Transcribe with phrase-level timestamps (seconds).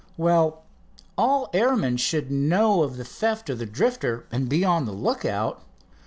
[0.17, 0.63] "Well,
[1.15, 5.61] all airmen should know of the theft of the Drifter, and be on the lookout."